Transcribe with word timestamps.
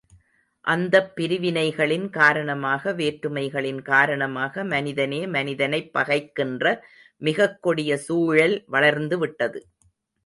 அந்தப் 0.67 1.11
பிரிவினைகளின் 1.15 2.09
காரணமாக 2.09 2.93
வேற்றுமைகளின் 2.93 3.81
காரணமாக 3.81 4.63
மனிதனே 4.63 5.27
மனிதனைப் 5.27 5.93
பகைக்கின்ற 5.93 6.65
மிகக்கொடிய 7.21 7.93
சூழல் 8.07 8.57
வளர்ந்துவிட்டது. 8.71 9.61